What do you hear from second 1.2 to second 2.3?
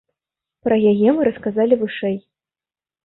расказалі вышэй.